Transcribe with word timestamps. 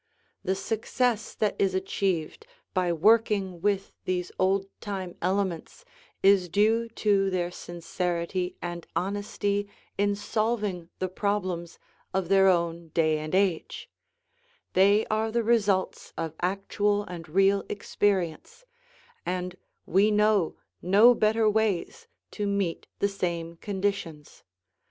The 0.43 0.55
success 0.55 1.35
that 1.35 1.55
is 1.59 1.75
achieved 1.75 2.47
by 2.73 2.91
working 2.91 3.61
with 3.61 3.91
these 4.05 4.31
old 4.39 4.65
time 4.81 5.15
elements 5.21 5.85
is 6.23 6.49
due 6.49 6.87
to 7.05 7.29
their 7.29 7.51
sincerity 7.51 8.57
and 8.63 8.87
honesty 8.95 9.69
in 9.99 10.15
solving 10.15 10.89
the 10.97 11.07
problems 11.07 11.77
of 12.15 12.29
their 12.29 12.47
own 12.47 12.87
day 12.95 13.19
and 13.19 13.35
age; 13.35 13.91
they 14.73 15.05
are 15.05 15.31
the 15.31 15.43
results 15.43 16.13
of 16.17 16.33
actual 16.41 17.03
and 17.03 17.29
real 17.29 17.63
experience, 17.69 18.65
and 19.23 19.55
we 19.85 20.09
know 20.09 20.57
no 20.81 21.13
better 21.13 21.47
ways 21.47 22.07
to 22.31 22.47
meet 22.47 22.87
the 22.97 23.07
same 23.07 23.55
conditions. 23.57 24.43